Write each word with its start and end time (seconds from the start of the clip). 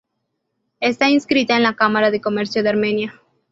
Está 0.79 1.09
inscrita 1.11 1.55
en 1.55 1.61
la 1.61 1.75
Cámara 1.75 2.09
de 2.09 2.21
Comercio 2.21 2.63
de 2.63 2.69
Armenia. 2.69 3.21